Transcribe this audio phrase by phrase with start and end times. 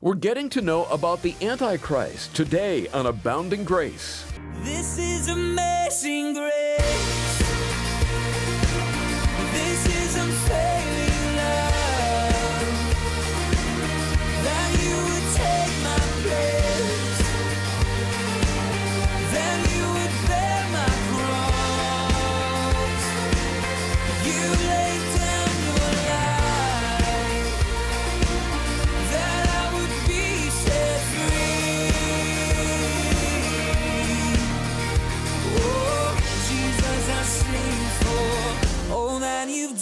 [0.00, 4.24] We're getting to know about the Antichrist today on Abounding Grace.
[4.62, 6.67] This is amazing grace.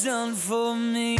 [0.07, 1.19] Done for me.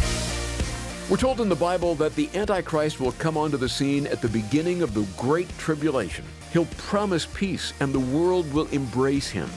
[1.09, 4.29] We're told in the Bible that the Antichrist will come onto the scene at the
[4.29, 6.23] beginning of the Great Tribulation.
[6.53, 9.49] He'll promise peace and the world will embrace him.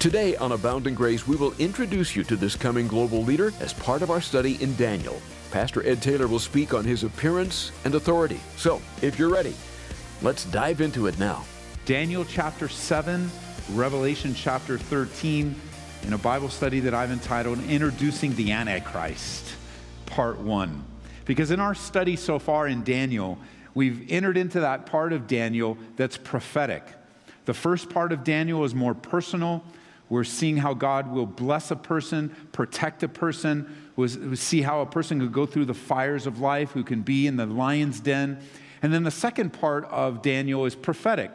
[0.00, 4.02] Today on Abounding Grace, we will introduce you to this coming global leader as part
[4.02, 5.22] of our study in Daniel.
[5.52, 8.40] Pastor Ed Taylor will speak on his appearance and authority.
[8.56, 9.54] So, if you're ready,
[10.20, 11.44] let's dive into it now.
[11.84, 13.30] Daniel chapter 7,
[13.70, 15.54] Revelation chapter 13,
[16.04, 19.54] in a Bible study that I've entitled Introducing the Antichrist,
[20.06, 20.84] part 1.
[21.24, 23.38] Because in our study so far in Daniel,
[23.74, 26.82] we've entered into that part of Daniel that's prophetic.
[27.44, 29.62] The first part of Daniel is more personal.
[30.08, 34.86] We're seeing how God will bless a person, protect a person, we see how a
[34.86, 38.38] person could go through the fires of life, who can be in the lion's den.
[38.80, 41.32] And then the second part of Daniel is prophetic.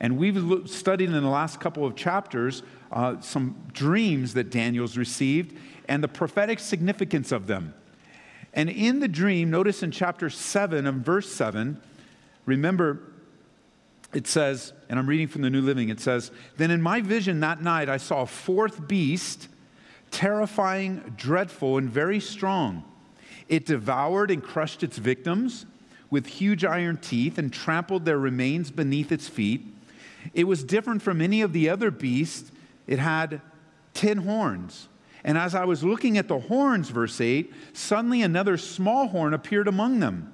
[0.00, 5.56] And we've studied in the last couple of chapters uh, some dreams that Daniel's received
[5.88, 7.74] and the prophetic significance of them.
[8.54, 11.80] And in the dream, notice in chapter 7 and verse 7,
[12.44, 13.00] remember,
[14.12, 17.40] it says, and I'm reading from the New Living, it says, Then in my vision
[17.40, 19.48] that night I saw a fourth beast,
[20.10, 22.84] terrifying, dreadful, and very strong.
[23.48, 25.64] It devoured and crushed its victims
[26.10, 29.66] with huge iron teeth and trampled their remains beneath its feet.
[30.34, 32.51] It was different from any of the other beasts.
[32.86, 33.40] It had
[33.94, 34.88] ten horns.
[35.24, 39.68] And as I was looking at the horns, verse 8, suddenly another small horn appeared
[39.68, 40.32] among them.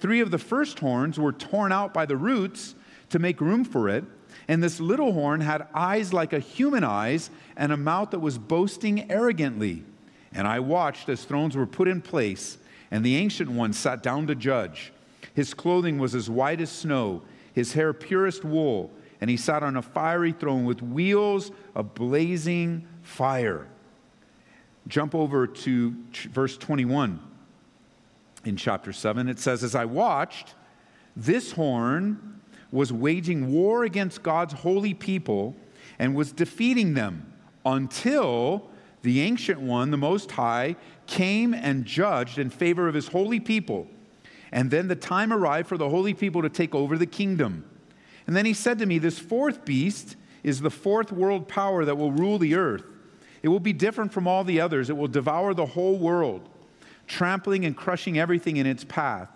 [0.00, 2.76] Three of the first horns were torn out by the roots
[3.10, 4.04] to make room for it.
[4.46, 8.38] And this little horn had eyes like a human eyes and a mouth that was
[8.38, 9.82] boasting arrogantly.
[10.32, 12.58] And I watched as thrones were put in place,
[12.90, 14.92] and the ancient one sat down to judge.
[15.34, 18.90] His clothing was as white as snow, his hair purest wool,
[19.20, 23.66] and he sat on a fiery throne with wheels of blazing fire.
[24.86, 25.96] Jump over to
[26.30, 27.20] verse 21
[28.44, 29.28] in chapter 7.
[29.28, 30.54] It says, As I watched,
[31.16, 32.40] this horn
[32.70, 35.56] was waging war against God's holy people
[35.98, 37.32] and was defeating them
[37.64, 38.70] until
[39.02, 43.86] the ancient one, the Most High, came and judged in favor of his holy people.
[44.52, 47.67] And then the time arrived for the holy people to take over the kingdom.
[48.28, 51.96] And then he said to me, This fourth beast is the fourth world power that
[51.96, 52.84] will rule the earth.
[53.42, 54.90] It will be different from all the others.
[54.90, 56.46] It will devour the whole world,
[57.06, 59.30] trampling and crushing everything in its path.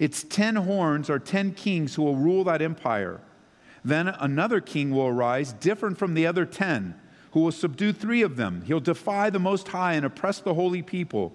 [0.00, 3.20] Its ten horns are ten kings who will rule that empire.
[3.84, 6.98] Then another king will arise, different from the other ten,
[7.32, 8.62] who will subdue three of them.
[8.66, 11.32] He'll defy the Most High and oppress the holy people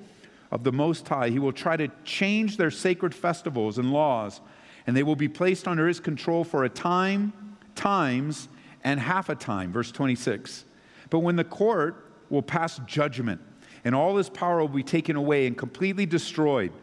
[0.51, 1.29] of the Most High.
[1.29, 4.41] He will try to change their sacred festivals and laws,
[4.89, 7.31] and they will be placed under his control for a time,
[7.75, 8.50] times,
[8.83, 9.72] and half a time.
[9.72, 10.66] Verse 26.
[11.11, 13.39] But when the court will pass judgment,
[13.85, 16.73] and all his power will be taken away and completely destroyed,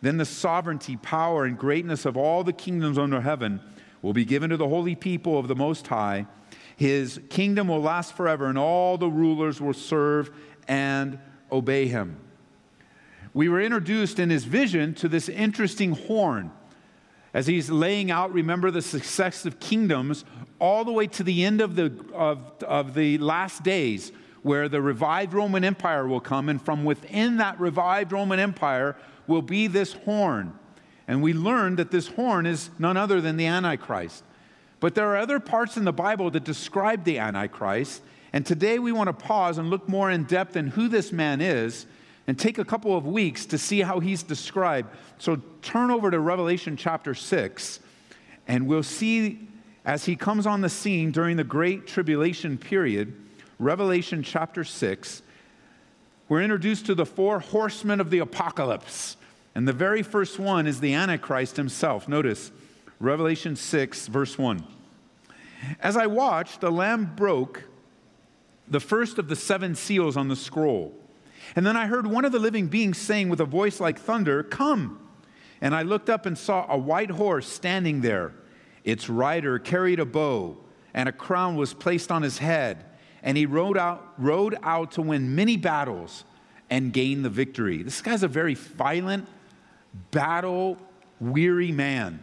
[0.00, 3.60] then the sovereignty, power, and greatness of all the kingdoms under heaven
[4.00, 6.28] will be given to the holy people of the Most High.
[6.76, 10.30] His kingdom will last forever, and all the rulers will serve
[10.68, 11.18] and
[11.50, 12.16] obey him.
[13.34, 16.52] We were introduced in his vision to this interesting horn
[17.32, 20.24] as he's laying out, remember, the successive kingdoms
[20.58, 24.80] all the way to the end of the, of, of the last days, where the
[24.80, 28.96] revived Roman Empire will come, and from within that revived Roman Empire
[29.26, 30.58] will be this horn.
[31.06, 34.24] And we learn that this horn is none other than the Antichrist.
[34.80, 38.02] But there are other parts in the Bible that describe the Antichrist.
[38.32, 41.40] And today we want to pause and look more in depth in who this man
[41.40, 41.86] is
[42.26, 44.94] and take a couple of weeks to see how he's described.
[45.18, 47.80] So turn over to Revelation chapter 6,
[48.46, 49.48] and we'll see
[49.84, 53.14] as he comes on the scene during the Great Tribulation period,
[53.58, 55.22] Revelation chapter 6,
[56.28, 59.16] we're introduced to the four horsemen of the apocalypse.
[59.54, 62.08] And the very first one is the Antichrist himself.
[62.08, 62.52] Notice
[63.00, 64.64] Revelation 6, verse 1.
[65.80, 67.64] As I watched, the Lamb broke
[68.68, 70.94] the first of the seven seals on the scroll.
[71.56, 74.42] And then I heard one of the living beings saying with a voice like thunder,
[74.42, 75.08] Come.
[75.60, 78.32] And I looked up and saw a white horse standing there.
[78.82, 80.56] Its rider carried a bow,
[80.94, 82.86] and a crown was placed on his head.
[83.22, 86.24] And he rode out, rode out to win many battles
[86.70, 87.82] and gain the victory.
[87.82, 89.28] This guy's a very violent,
[90.10, 90.78] battle
[91.20, 92.22] weary man.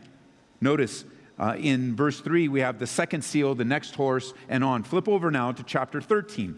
[0.59, 1.06] Notice
[1.38, 4.83] uh, in verse 3, we have the second seal, the next horse, and on.
[4.83, 6.57] Flip over now to chapter 13.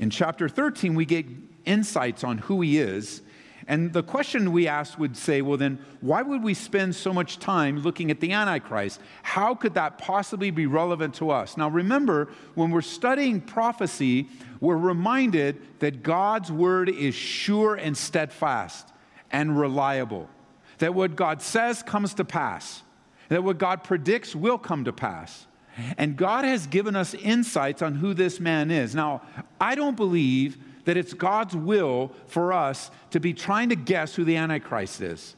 [0.00, 1.26] In chapter 13, we get
[1.64, 3.22] insights on who he is.
[3.68, 7.38] And the question we asked would say, well, then, why would we spend so much
[7.38, 9.00] time looking at the Antichrist?
[9.22, 11.56] How could that possibly be relevant to us?
[11.56, 14.26] Now, remember, when we're studying prophecy,
[14.58, 18.88] we're reminded that God's word is sure and steadfast
[19.30, 20.28] and reliable,
[20.78, 22.82] that what God says comes to pass
[23.30, 25.46] that what God predicts will come to pass.
[25.98, 28.94] And God has given us insights on who this man is.
[28.94, 29.22] Now,
[29.60, 34.24] I don't believe that it's God's will for us to be trying to guess who
[34.24, 35.36] the Antichrist is.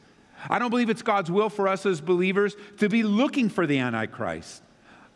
[0.49, 3.79] I don't believe it's God's will for us as believers to be looking for the
[3.79, 4.61] Antichrist.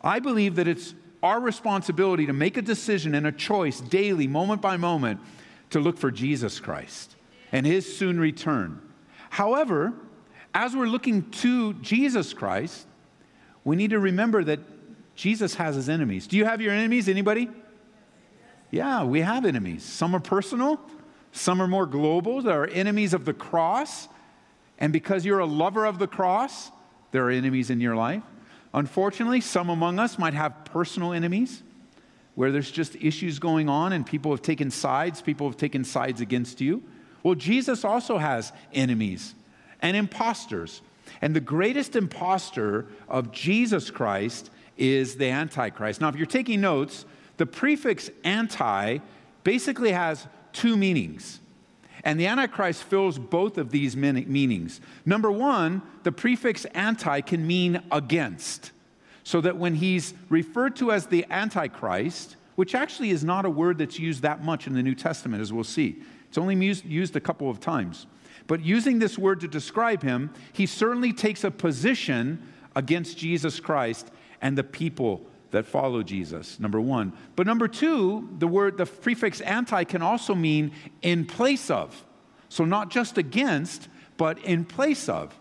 [0.02, 4.62] I believe that it's our responsibility to make a decision and a choice daily, moment
[4.62, 5.20] by moment,
[5.70, 7.16] to look for Jesus Christ
[7.52, 8.80] and his soon return.
[9.30, 9.92] However,
[10.54, 12.86] as we're looking to Jesus Christ,
[13.64, 14.60] we need to remember that
[15.18, 16.28] Jesus has his enemies.
[16.28, 17.08] Do you have your enemies?
[17.08, 17.50] Anybody?
[18.70, 19.82] Yeah, we have enemies.
[19.82, 20.80] Some are personal,
[21.32, 22.40] some are more global.
[22.40, 24.06] There are enemies of the cross.
[24.78, 26.70] And because you're a lover of the cross,
[27.10, 28.22] there are enemies in your life.
[28.72, 31.64] Unfortunately, some among us might have personal enemies
[32.36, 36.20] where there's just issues going on and people have taken sides, people have taken sides
[36.20, 36.80] against you.
[37.24, 39.34] Well, Jesus also has enemies
[39.82, 40.80] and imposters.
[41.20, 46.00] And the greatest impostor of Jesus Christ is the Antichrist.
[46.00, 47.04] Now, if you're taking notes,
[47.36, 48.98] the prefix anti
[49.44, 51.40] basically has two meanings.
[52.04, 54.80] And the Antichrist fills both of these meanings.
[55.04, 58.70] Number one, the prefix anti can mean against.
[59.24, 63.78] So that when he's referred to as the Antichrist, which actually is not a word
[63.78, 67.20] that's used that much in the New Testament, as we'll see, it's only used, a
[67.20, 68.06] couple of times.
[68.46, 72.42] But using this word to describe him, he certainly takes a position
[72.74, 74.10] against Jesus Christ
[74.40, 77.12] and the people that follow Jesus, number one.
[77.36, 82.04] But number two, the word, the prefix anti can also mean in place of.
[82.48, 85.38] So not just against, but in place of.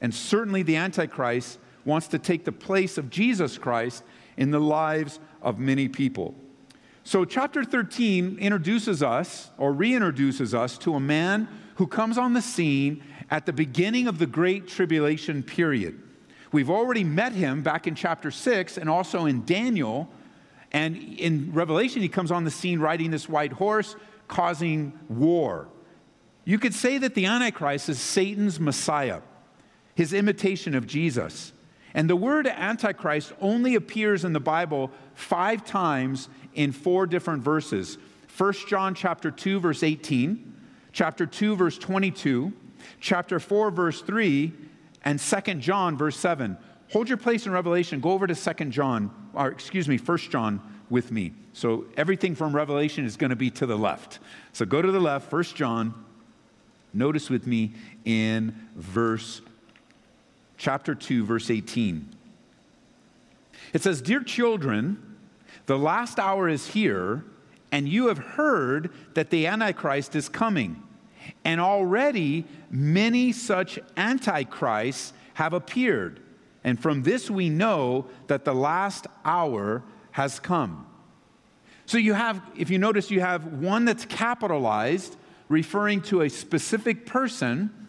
[0.00, 4.02] And certainly the Antichrist wants to take the place of Jesus Christ
[4.36, 6.34] in the lives of many people.
[7.02, 12.42] So, chapter 13 introduces us or reintroduces us to a man who comes on the
[12.42, 16.00] scene at the beginning of the Great Tribulation period.
[16.52, 20.08] We've already met him back in chapter 6 and also in Daniel.
[20.72, 23.96] And in Revelation, he comes on the scene riding this white horse,
[24.28, 25.68] causing war.
[26.44, 29.20] You could say that the Antichrist is Satan's Messiah,
[29.94, 31.52] his imitation of Jesus.
[31.94, 37.98] And the word Antichrist only appears in the Bible five times in four different verses.
[38.36, 40.54] 1 John chapter 2, verse 18,
[40.92, 42.52] chapter 2, verse 22,
[43.00, 44.52] chapter 4, verse 3,
[45.04, 46.56] and 2 John, verse 7.
[46.90, 48.00] Hold your place in Revelation.
[48.00, 50.60] Go over to 2 John, or excuse me, 1 John
[50.90, 51.32] with me.
[51.52, 54.18] So everything from Revelation is going to be to the left.
[54.52, 55.94] So go to the left, 1 John.
[56.92, 57.72] Notice with me
[58.04, 59.40] in verse
[60.58, 62.08] chapter 2 verse 18.
[63.72, 65.00] It says, "Dear children,
[65.66, 67.24] the last hour is here,
[67.70, 70.82] and you have heard that the Antichrist is coming.
[71.44, 76.20] And already many such antichrists have appeared.
[76.64, 79.82] And from this we know that the last hour
[80.12, 80.86] has come.
[81.86, 85.16] So you have, if you notice, you have one that's capitalized,
[85.48, 87.88] referring to a specific person,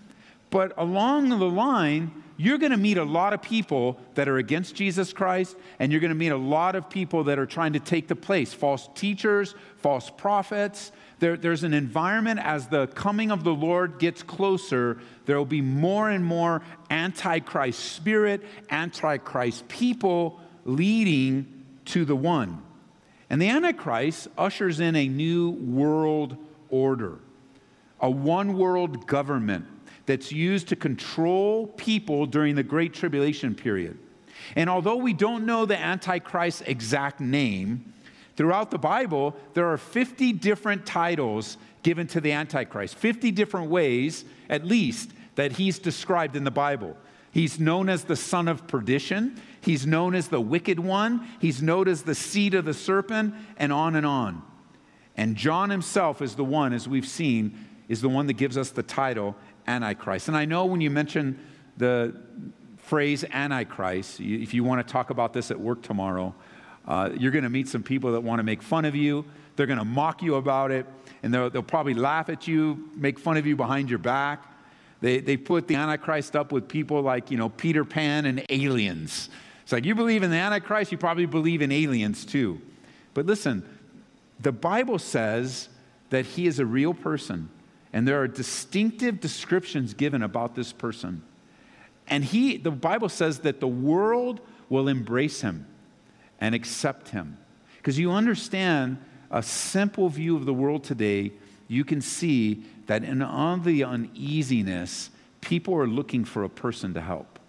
[0.50, 4.74] but along the line, you're going to meet a lot of people that are against
[4.74, 7.80] Jesus Christ, and you're going to meet a lot of people that are trying to
[7.80, 10.92] take the place false teachers, false prophets.
[11.20, 15.62] There, there's an environment as the coming of the Lord gets closer, there will be
[15.62, 22.64] more and more antichrist spirit, antichrist people leading to the one.
[23.30, 26.38] And the Antichrist ushers in a new world
[26.70, 27.20] order,
[28.00, 29.68] a one world government
[30.12, 33.98] that's used to control people during the Great Tribulation period.
[34.58, 37.94] And although we don't know the Antichrist's exact name,
[38.36, 44.26] throughout the Bible, there are 50 different titles given to the Antichrist, 50 different ways,
[44.50, 46.98] at least, that he's described in the Bible.
[47.32, 49.40] He's known as the son of perdition.
[49.62, 51.26] He's known as the wicked one.
[51.40, 54.42] He's known as the seed of the serpent, and on and on.
[55.16, 58.70] And John himself is the one, as we've seen, is the one that gives us
[58.70, 59.36] the title
[59.72, 60.28] Antichrist.
[60.28, 61.40] And I know when you mention
[61.78, 62.14] the
[62.78, 66.36] phrase Antichrist, if you want to talk about this at work tomorrow,
[66.88, 69.26] uh, you're going to meet some people that want to make fun of you.
[69.56, 70.86] They're going to mock you about it,
[71.24, 74.44] and they'll, they'll probably laugh at you, make fun of you behind your back.
[75.00, 79.30] They, they put the Antichrist up with people like, you know, Peter Pan and aliens.
[79.64, 82.62] It's like, you believe in the Antichrist, you probably believe in aliens too.
[83.14, 83.64] But listen,
[84.40, 85.70] the Bible says
[86.10, 87.50] that he is a real person,
[87.94, 91.22] and there are distinctive descriptions given about this person.
[92.08, 95.66] And he, the Bible says that the world will embrace him
[96.40, 97.38] and accept him.
[97.78, 98.98] Because you understand
[99.30, 101.32] a simple view of the world today,
[101.68, 107.02] you can see that in all the uneasiness, people are looking for a person to
[107.02, 107.40] help.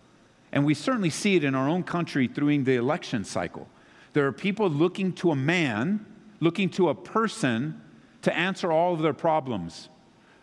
[0.52, 3.68] And we certainly see it in our own country through the election cycle.
[4.12, 6.04] There are people looking to a man,
[6.40, 7.80] looking to a person
[8.22, 9.88] to answer all of their problems,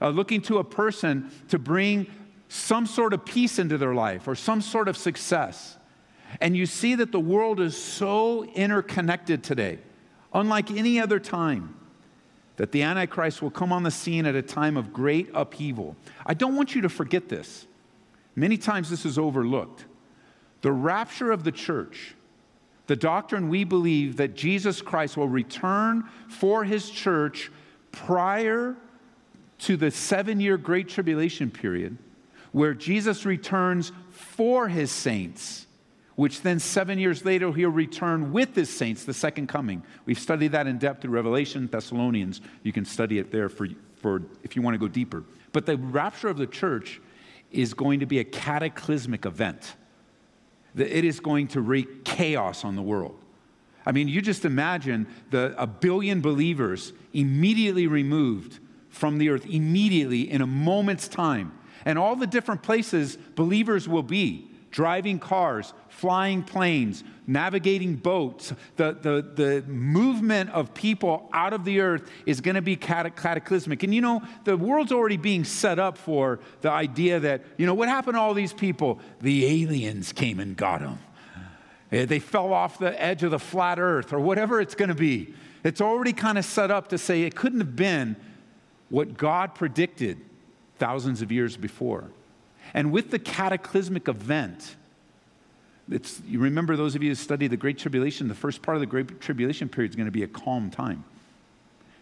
[0.02, 2.08] uh, looking to a person to bring
[2.48, 5.78] some sort of peace into their life or some sort of success.
[6.42, 9.80] And you see that the world is so interconnected today,
[10.34, 11.76] unlike any other time
[12.58, 15.96] that the Antichrist will come on the scene at a time of great upheaval.
[16.26, 17.66] I don't want you to forget this.
[18.36, 19.86] Many times this is overlooked.
[20.62, 22.16] The rapture of the church,
[22.88, 27.50] the doctrine we believe that Jesus Christ will return for his church
[27.92, 28.76] prior
[29.60, 31.98] to the seven year Great Tribulation period,
[32.52, 35.68] where Jesus returns for his saints
[36.20, 39.82] which then seven years later he'll return with his saints, the second coming.
[40.06, 42.42] We've studied that in depth in Revelation, Thessalonians.
[42.62, 45.24] You can study it there for, for if you want to go deeper.
[45.54, 47.00] But the rapture of the church
[47.54, 49.78] is going to be a cataclysmic event.
[50.76, 53.18] It is going to wreak chaos on the world.
[53.86, 60.30] I mean, you just imagine the, a billion believers immediately removed from the earth, immediately
[60.30, 61.58] in a moment's time.
[61.86, 68.54] And all the different places believers will be driving cars, flying planes, navigating boats.
[68.76, 73.84] The, the, the movement of people out of the earth is going to be cataclysmic.
[73.84, 77.74] And you know, the world's already being set up for the idea that, you know,
[77.74, 79.00] what happened to all these people?
[79.22, 81.00] The aliens came and got them.
[81.92, 84.96] Eh, they fell off the edge of the flat earth or whatever it's going to
[84.96, 85.34] be.
[85.64, 88.16] It's already kind of set up to say it couldn't have been
[88.90, 90.18] what God predicted
[90.78, 92.06] thousands of years before.
[92.74, 94.76] And with the cataclysmic event,
[95.92, 98.82] it's, you remember those of you who study the Great Tribulation, the first part of
[98.82, 101.04] the Great Tribulation period is going to be a calm time.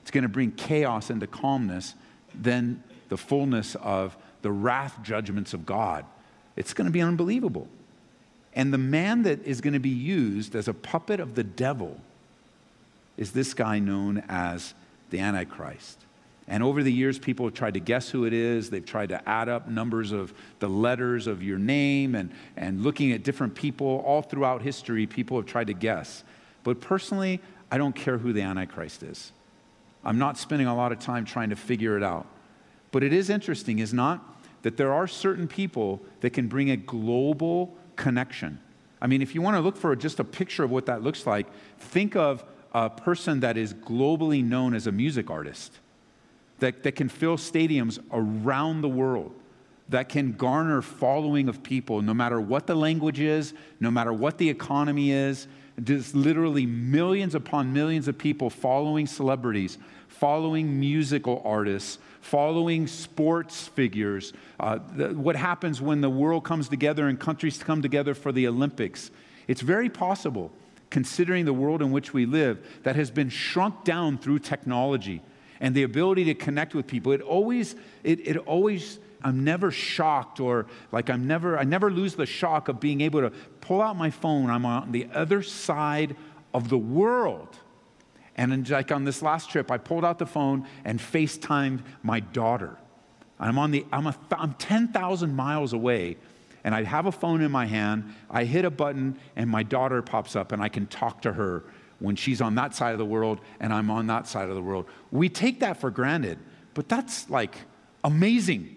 [0.01, 1.93] It's going to bring chaos into calmness,
[2.33, 6.05] then the fullness of the wrath judgments of God.
[6.55, 7.67] It's going to be unbelievable.
[8.53, 12.01] And the man that is going to be used as a puppet of the devil
[13.15, 14.73] is this guy known as
[15.09, 15.99] the Antichrist.
[16.47, 18.69] And over the years, people have tried to guess who it is.
[18.69, 23.11] They've tried to add up numbers of the letters of your name and, and looking
[23.11, 24.01] at different people.
[24.05, 26.23] All throughout history, people have tried to guess.
[26.63, 29.33] But personally, I don't care who the Antichrist is.
[30.05, 32.25] I'm not spending a lot of time trying to figure it out.
[32.91, 36.77] But it is interesting, is not, that there are certain people that can bring a
[36.77, 38.59] global connection.
[39.01, 41.27] I mean, if you want to look for just a picture of what that looks
[41.27, 45.79] like, think of a person that is globally known as a music artist
[46.59, 49.33] that, that can fill stadiums around the world,
[49.89, 54.37] that can garner following of people, no matter what the language is, no matter what
[54.37, 55.47] the economy is.
[55.77, 64.33] There's literally millions upon millions of people following celebrities, following musical artists, following sports figures.
[64.59, 68.47] Uh, the, what happens when the world comes together and countries come together for the
[68.47, 69.11] Olympics?
[69.47, 70.51] It's very possible,
[70.89, 75.21] considering the world in which we live, that has been shrunk down through technology
[75.59, 77.11] and the ability to connect with people.
[77.11, 82.15] It always, it, it always, I'm never shocked or like I'm never, I never lose
[82.15, 84.49] the shock of being able to pull out my phone.
[84.49, 86.15] I'm on the other side
[86.53, 87.57] of the world.
[88.35, 92.77] And like on this last trip, I pulled out the phone and FaceTimed my daughter.
[93.39, 96.17] I'm on the, I'm, a, I'm 10,000 miles away
[96.63, 98.13] and I have a phone in my hand.
[98.29, 101.63] I hit a button and my daughter pops up and I can talk to her
[101.99, 104.61] when she's on that side of the world and I'm on that side of the
[104.61, 104.85] world.
[105.11, 106.37] We take that for granted,
[106.73, 107.55] but that's like
[108.03, 108.73] amazing.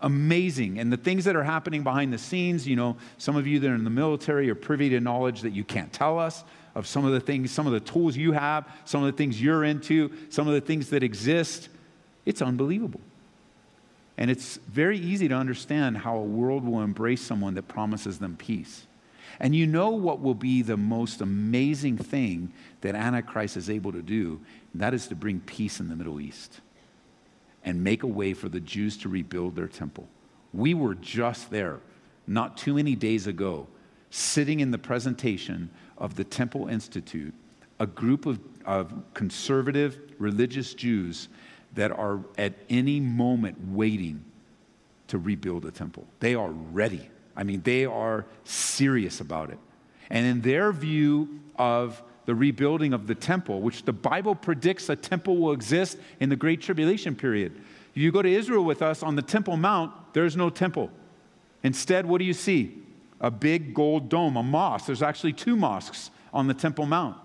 [0.00, 0.80] Amazing.
[0.80, 3.70] And the things that are happening behind the scenes, you know, some of you that
[3.70, 6.42] are in the military are privy to knowledge that you can't tell us
[6.74, 9.40] of some of the things, some of the tools you have, some of the things
[9.40, 11.68] you're into, some of the things that exist.
[12.26, 13.00] It's unbelievable.
[14.18, 18.36] And it's very easy to understand how a world will embrace someone that promises them
[18.36, 18.86] peace.
[19.40, 24.02] And you know what will be the most amazing thing that Antichrist is able to
[24.02, 24.40] do?
[24.74, 26.60] that is to bring peace in the Middle East.
[27.64, 30.08] and make a way for the Jews to rebuild their temple.
[30.52, 31.78] We were just there
[32.26, 33.68] not too many days ago,
[34.10, 37.32] sitting in the presentation of the Temple Institute,
[37.78, 41.28] a group of, of conservative religious Jews
[41.74, 44.24] that are at any moment waiting
[45.08, 46.06] to rebuild a temple.
[46.20, 47.08] They are ready.
[47.36, 49.58] I mean, they are serious about it.
[50.10, 54.96] And in their view of the rebuilding of the temple, which the Bible predicts a
[54.96, 57.60] temple will exist in the Great Tribulation period.
[57.94, 60.90] You go to Israel with us on the Temple Mount, there's no temple.
[61.62, 62.78] Instead, what do you see?
[63.20, 64.86] A big gold dome, a mosque.
[64.86, 67.16] There's actually two mosques on the Temple Mount.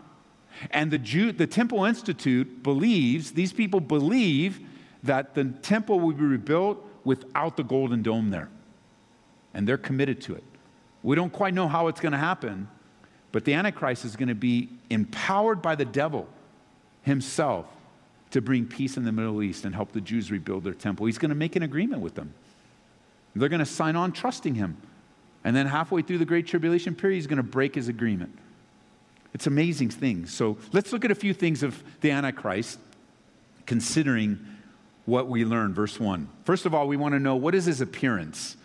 [0.71, 4.59] And the, Jew, the Temple Institute believes, these people believe,
[5.03, 8.49] that the temple will be rebuilt without the golden dome there.
[9.53, 10.43] And they're committed to it.
[11.03, 12.67] We don't quite know how it's going to happen,
[13.31, 16.27] but the Antichrist is going to be empowered by the devil
[17.03, 17.65] himself
[18.31, 21.05] to bring peace in the Middle East and help the Jews rebuild their temple.
[21.05, 22.33] He's going to make an agreement with them.
[23.35, 24.77] They're going to sign on trusting him.
[25.43, 28.37] And then halfway through the Great Tribulation period, he's going to break his agreement.
[29.33, 30.33] It's amazing things.
[30.33, 32.79] So let's look at a few things of the Antichrist,
[33.65, 34.39] considering
[35.05, 35.73] what we learn.
[35.73, 36.27] Verse 1.
[36.43, 38.57] First of all, we want to know what is his appearance?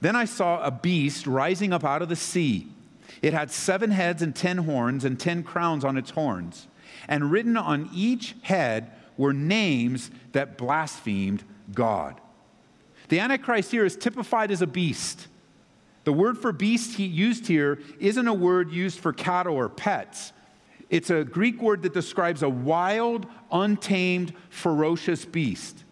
[0.00, 2.68] Then I saw a beast rising up out of the sea.
[3.22, 6.68] It had seven heads and ten horns, and ten crowns on its horns.
[7.08, 12.20] And written on each head were names that blasphemed God.
[13.08, 15.26] The Antichrist here is typified as a beast.
[16.04, 20.32] The word for beast he used here isn't a word used for cattle or pets.
[20.88, 25.84] It's a Greek word that describes a wild, untamed, ferocious beast.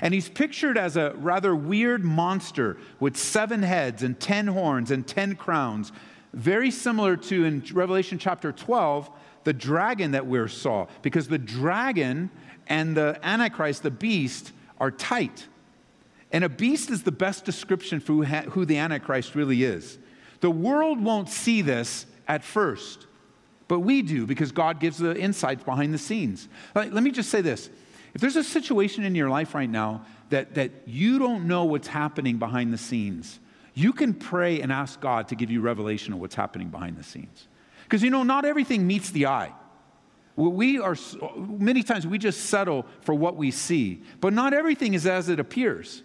[0.00, 5.06] And he's pictured as a rather weird monster with seven heads and ten horns and
[5.06, 5.92] ten crowns,
[6.32, 9.10] very similar to in Revelation chapter 12,
[9.44, 12.30] the dragon that we saw, because the dragon
[12.66, 15.46] and the Antichrist, the beast, are tight.
[16.32, 19.98] And a beast is the best description for who the Antichrist really is.
[20.40, 23.06] The world won't see this at first,
[23.68, 26.48] but we do because God gives the insights behind the scenes.
[26.74, 27.70] Let me just say this
[28.16, 31.86] if there's a situation in your life right now that, that you don't know what's
[31.86, 33.38] happening behind the scenes,
[33.74, 37.02] you can pray and ask God to give you revelation of what's happening behind the
[37.02, 37.46] scenes.
[37.84, 39.52] Because you know, not everything meets the eye.
[40.34, 40.96] We are,
[41.36, 45.38] many times we just settle for what we see, but not everything is as it
[45.38, 46.02] appears.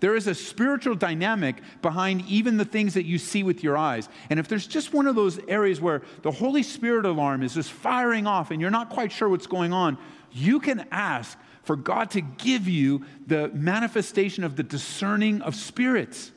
[0.00, 4.10] There is a spiritual dynamic behind even the things that you see with your eyes.
[4.28, 7.72] And if there's just one of those areas where the Holy Spirit alarm is just
[7.72, 9.96] firing off and you're not quite sure what's going on,
[10.30, 16.30] you can ask for God to give you the manifestation of the discerning of spirits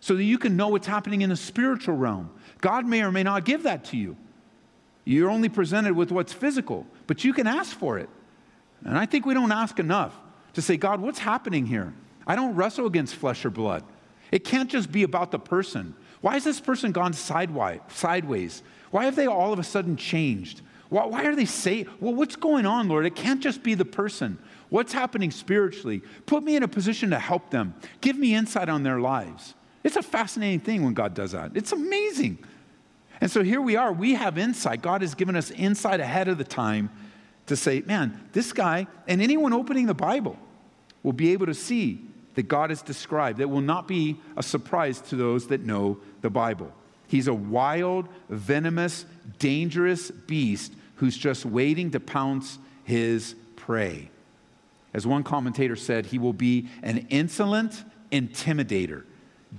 [0.00, 2.30] so that you can know what's happening in the spiritual realm.
[2.60, 4.16] God may or may not give that to you.
[5.04, 8.08] You're only presented with what's physical, but you can ask for it.
[8.84, 10.14] And I think we don't ask enough
[10.54, 11.92] to say, God, what's happening here?
[12.26, 13.84] I don't wrestle against flesh or blood.
[14.30, 15.94] It can't just be about the person.
[16.20, 18.62] Why has this person gone sideways?
[18.90, 20.60] Why have they all of a sudden changed?
[20.90, 23.06] Why, why are they saying, well, what's going on, Lord?
[23.06, 24.38] It can't just be the person.
[24.68, 26.02] What's happening spiritually?
[26.26, 27.74] Put me in a position to help them.
[28.00, 29.54] Give me insight on their lives.
[29.82, 31.52] It's a fascinating thing when God does that.
[31.54, 32.38] It's amazing.
[33.20, 33.92] And so here we are.
[33.92, 34.82] We have insight.
[34.82, 36.90] God has given us insight ahead of the time
[37.46, 40.38] to say, man, this guy, and anyone opening the Bible
[41.02, 45.00] will be able to see that God has described that will not be a surprise
[45.02, 46.72] to those that know the Bible.
[47.08, 49.04] He's a wild, venomous,
[49.38, 54.10] dangerous beast who's just waiting to pounce his prey.
[54.92, 59.04] As one commentator said, he will be an insolent intimidator,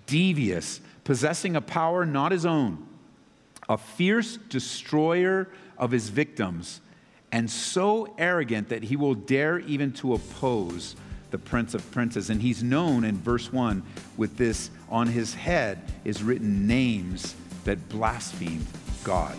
[0.06, 2.86] devious, possessing a power not his own,
[3.68, 5.48] a fierce destroyer
[5.80, 6.80] of his victims,
[7.32, 10.96] and so arrogant that he will dare even to oppose
[11.32, 12.30] the Prince of Princes.
[12.30, 13.82] And he's known in verse 1
[14.16, 18.68] with this on his head is written names that blasphemed
[19.04, 19.36] God.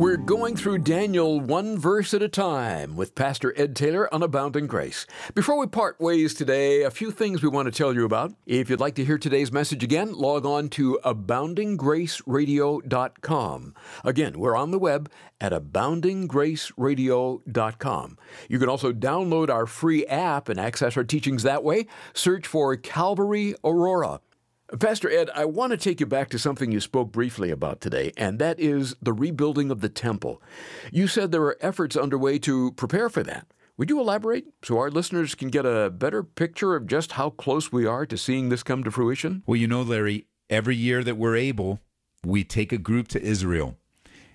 [0.00, 4.66] We're going through Daniel one verse at a time with Pastor Ed Taylor on Abounding
[4.66, 5.06] Grace.
[5.34, 8.32] Before we part ways today, a few things we want to tell you about.
[8.46, 13.74] If you'd like to hear today's message again, log on to aboundinggraceradio.com.
[14.02, 18.18] Again, we're on the web at aboundinggraceradio.com.
[18.48, 21.86] You can also download our free app and access our teachings that way.
[22.14, 24.22] Search for Calvary Aurora.
[24.78, 28.12] Pastor Ed, I want to take you back to something you spoke briefly about today,
[28.16, 30.40] and that is the rebuilding of the temple.
[30.92, 33.46] You said there are efforts underway to prepare for that.
[33.76, 37.72] Would you elaborate so our listeners can get a better picture of just how close
[37.72, 39.42] we are to seeing this come to fruition?
[39.46, 41.80] Well, you know, Larry, every year that we're able,
[42.24, 43.76] we take a group to Israel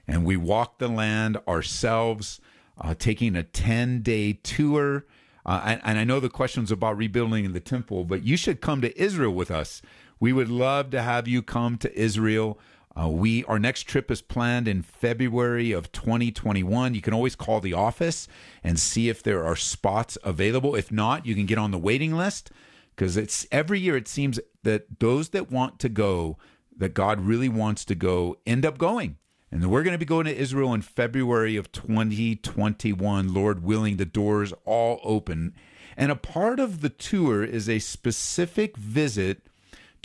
[0.07, 2.41] and we walk the land ourselves.
[2.77, 5.05] uh, taking a 10 day tour.
[5.45, 8.81] Uh, and, and I know the question's about rebuilding the temple, but you should come
[8.81, 9.81] to Israel with us.
[10.19, 12.60] We would love to have you come to Israel.
[12.97, 16.93] Uh, we our next trip is planned in February of 2021.
[16.93, 18.28] You can always call the office
[18.63, 20.75] and see if there are spots available.
[20.75, 22.51] If not, you can get on the waiting list
[22.95, 23.97] because it's every year.
[23.97, 26.38] It seems that those that want to go,
[26.78, 29.17] that God really wants to go, end up going.
[29.51, 34.06] And we're going to be going to Israel in February of 2021, Lord willing, the
[34.06, 35.54] doors all open.
[35.95, 39.47] And a part of the tour is a specific visit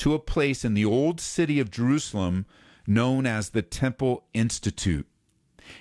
[0.01, 2.47] to a place in the old city of Jerusalem
[2.87, 5.07] known as the Temple Institute.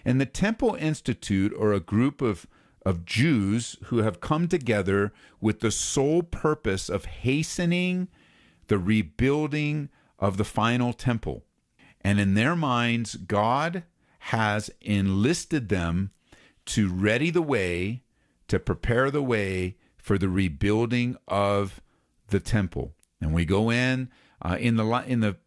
[0.03, 2.45] And the Temple Institute are a group of,
[2.85, 8.09] of Jews who have come together with the sole purpose of hastening
[8.67, 9.87] the rebuilding
[10.19, 11.45] of the final temple.
[12.01, 13.83] And in their minds, God
[14.19, 16.11] has enlisted them
[16.65, 18.03] to ready the way,
[18.49, 21.79] to prepare the way for the rebuilding of
[22.27, 22.95] the temple.
[23.21, 24.09] And we go in
[24.41, 25.37] uh, in the in the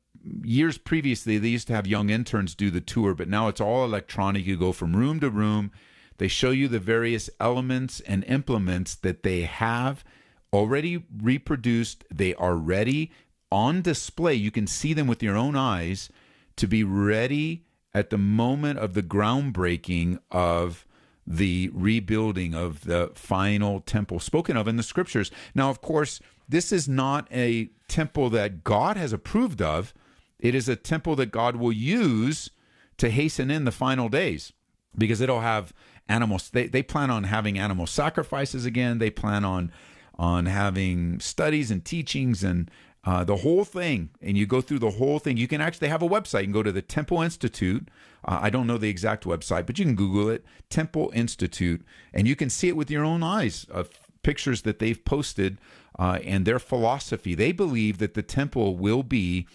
[0.45, 3.85] years previously, they used to have young interns do the tour, but now it's all
[3.85, 4.47] electronic.
[4.47, 5.73] You go from room to room.
[6.19, 10.05] They show you the various elements and implements that they have
[10.53, 12.05] already reproduced.
[12.13, 13.11] They are ready
[13.51, 14.35] on display.
[14.35, 16.11] You can see them with your own eyes
[16.57, 20.87] to be ready at the moment of the groundbreaking of
[21.27, 25.31] the rebuilding of the final temple spoken of in the scriptures.
[25.55, 29.95] Now, of course, this is not a temple that God has approved of.
[30.39, 32.51] It is a temple that God will use
[32.99, 34.53] to hasten in the final days
[34.97, 35.73] because it'll have
[36.09, 36.51] animals.
[36.51, 38.99] They, they plan on having animal sacrifices again.
[38.99, 39.73] They plan on
[40.19, 42.71] on having studies and teachings and
[43.05, 44.11] uh, the whole thing.
[44.21, 45.37] And you go through the whole thing.
[45.37, 46.43] You can actually have a website.
[46.45, 47.89] Can go to the Temple Institute.
[48.25, 52.29] Uh, I don't know the exact website, but you can Google it, Temple Institute, and
[52.29, 53.91] you can see it with your own eyes of
[54.23, 55.59] pictures that they've posted
[55.99, 57.35] uh, and their philosophy.
[57.35, 59.47] They believe that the temple will be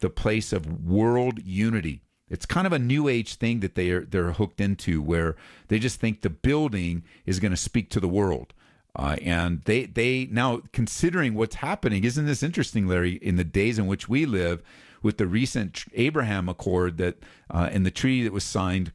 [0.00, 2.02] the place of world unity.
[2.28, 5.36] It's kind of a new age thing that they are they're hooked into, where
[5.68, 8.54] they just think the building is going to speak to the world.
[8.96, 13.14] Uh, and they they now considering what's happening, isn't this interesting, Larry?
[13.14, 14.62] In the days in which we live,
[15.04, 17.18] with the recent Abraham Accord that
[17.50, 18.92] uh, and the treaty that was signed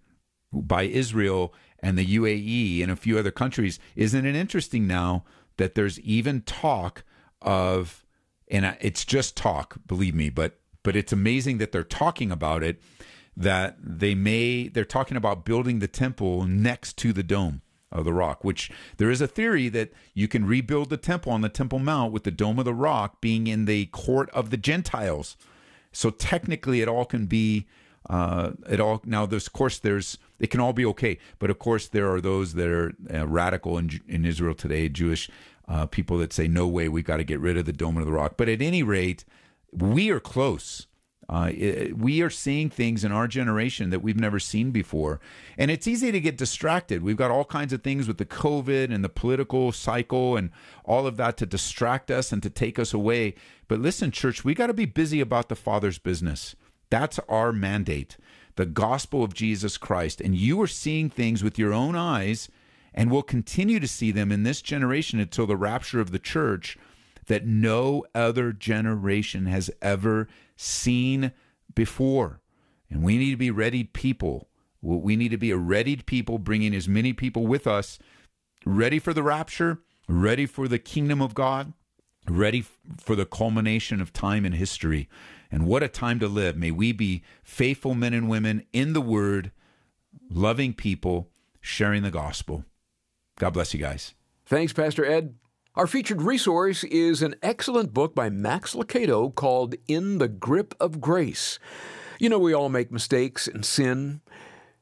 [0.52, 5.24] by Israel and the UAE and a few other countries, isn't it interesting now
[5.60, 7.04] that there's even talk
[7.42, 8.04] of,
[8.48, 12.82] and it's just talk, believe me, but but it's amazing that they're talking about it
[13.36, 18.14] that they may they're talking about building the temple next to the dome of the
[18.14, 21.80] rock which there is a theory that you can rebuild the temple on the temple
[21.80, 25.38] mount with the dome of the rock being in the court of the gentiles.
[25.92, 27.68] So technically it all can be
[28.10, 31.60] uh, it all now there's of course there's it can all be okay but of
[31.60, 35.30] course there are those that are uh, radical in, in israel today jewish
[35.68, 38.06] uh, people that say no way we got to get rid of the dome of
[38.06, 39.24] the rock but at any rate
[39.72, 40.88] we are close.
[41.28, 45.20] Uh, it, we are seeing things in our generation that we've never seen before.
[45.60, 47.04] And it's easy to get distracted.
[47.04, 50.50] We've got all kinds of things with the COVID and the political cycle and
[50.84, 53.36] all of that to distract us and to take us away.
[53.68, 56.56] But listen, church, we got to be busy about the Father's business.
[56.90, 58.18] That's our mandate,
[58.56, 60.22] the gospel of Jesus Christ.
[60.22, 62.50] And you are seeing things with your own eyes
[62.94, 66.78] and will continue to see them in this generation until the rapture of the church
[67.28, 71.32] that no other generation has ever seen
[71.76, 72.42] before.
[72.90, 74.50] And we need to be readied people.
[74.82, 78.00] We need to be a readied people, bringing as many people with us,
[78.66, 81.74] ready for the rapture, ready for the kingdom of God,
[82.28, 82.66] ready
[82.98, 85.08] for the culmination of time and history.
[85.52, 86.56] And what a time to live.
[86.56, 89.52] May we be faithful men and women in the word,
[90.30, 92.66] loving people, sharing the gospel.
[93.38, 94.14] God bless you guys.
[94.46, 95.36] Thanks, Pastor Ed.
[95.76, 101.00] Our featured resource is an excellent book by Max Lucado called In the Grip of
[101.00, 101.58] Grace.
[102.20, 104.22] You know, we all make mistakes and sin,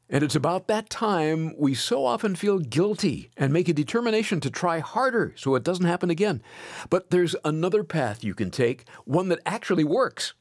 [0.10, 4.50] and it's about that time we so often feel guilty and make a determination to
[4.50, 6.42] try harder so it doesn't happen again.
[6.90, 10.34] But there's another path you can take, one that actually works.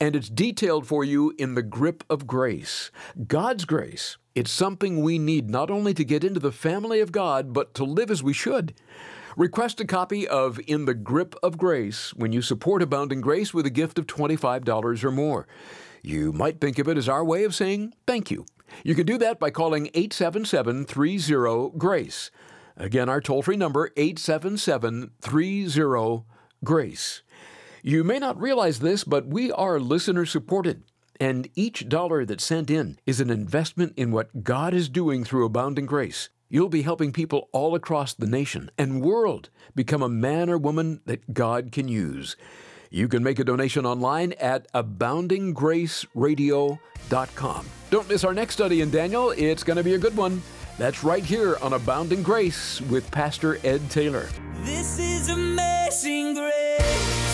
[0.00, 2.90] And it's detailed for you in the grip of grace.
[3.26, 4.16] God's grace.
[4.34, 7.84] It's something we need not only to get into the family of God, but to
[7.84, 8.74] live as we should.
[9.36, 13.66] Request a copy of In the Grip of Grace when you support Abounding Grace with
[13.66, 15.48] a gift of $25 or more.
[16.02, 18.46] You might think of it as our way of saying thank you.
[18.84, 22.30] You can do that by calling 877 30 GRACE.
[22.76, 26.24] Again, our toll free number 877 30
[26.62, 27.22] GRACE.
[27.86, 30.84] You may not realize this, but we are listener supported.
[31.20, 35.44] And each dollar that's sent in is an investment in what God is doing through
[35.44, 36.30] Abounding Grace.
[36.48, 41.02] you'll be helping people all across the nation and world become a man or woman
[41.04, 42.36] that God can use.
[42.88, 47.66] You can make a donation online at aboundinggraceradio.com.
[47.90, 49.32] Don't miss our next study in Daniel.
[49.32, 50.40] It's going to be a good one.
[50.78, 54.26] That's right here on Abounding Grace with Pastor Ed Taylor.
[54.62, 57.33] This is amazing grace.